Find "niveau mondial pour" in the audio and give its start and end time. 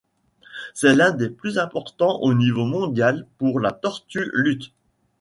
2.33-3.59